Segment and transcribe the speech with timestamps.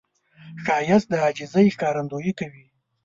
[0.63, 2.65] ښایست د عاجزي ښکارندویي کوي